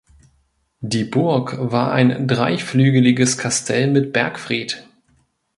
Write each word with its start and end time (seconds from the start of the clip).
Die 0.79 1.03
Burg 1.03 1.55
war 1.59 1.91
ein 1.91 2.27
dreiflügeliges 2.27 3.37
Kastell 3.37 3.85
mit 3.85 4.11
Bergfried. 4.13 4.83